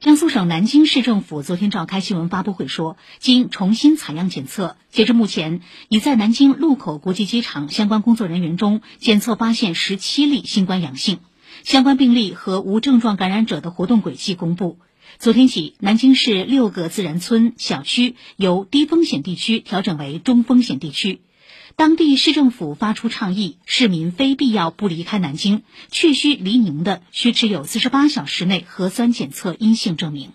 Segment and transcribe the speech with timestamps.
[0.00, 11.18] 江苏省南京市政府昨天召开新闻发布会说，经重新采样检测，截至目前，已在南京禄口国际机场相关工作人员中检测发现十七例新冠阳性，
[11.62, 14.78] 相关病例和无症状感染者的活动轨迹公布。
[15.18, 21.20] 昨天起，南京市六个自然村小区由低风险地区调整为中风险地区。
[21.76, 30.32] 当地市政府发出倡议，市民非必要不离开南京，确需离宁的需持有四十八小时内核酸检测阴性证明。